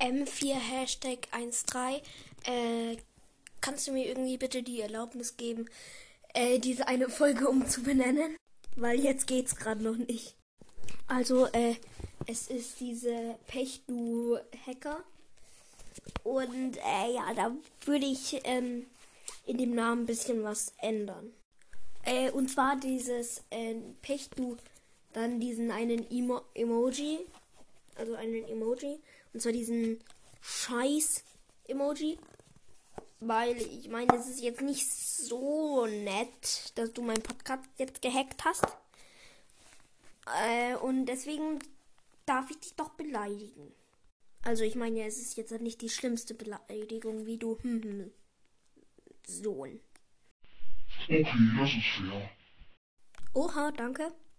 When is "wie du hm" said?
47.26-47.82